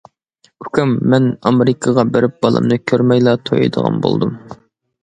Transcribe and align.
-ئۇكام 0.45 0.95
مەن 1.13 1.27
ئامېرىكىغا 1.49 2.07
بېرىپ 2.17 2.41
بالامنى 2.47 2.81
كۆرمەيلا 2.93 3.39
تويىدىغان 3.51 4.07
بولدۇم. 4.09 4.37